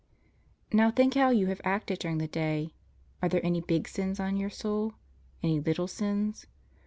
Now 0.73 0.89
think 0.89 1.13
how 1.13 1.29
you 1.29 1.45
have 1.45 1.61
acted 1.63 1.99
during 1.99 2.17
the 2.17 2.27
day. 2.27 2.73
Are 3.21 3.29
there 3.29 3.45
any 3.45 3.61
big 3.61 3.87
sins 3.87 4.19
on 4.19 4.35
your 4.35 4.49
soul? 4.49 4.95
Any 5.43 5.59
little 5.59 5.87
sins? 5.87 6.47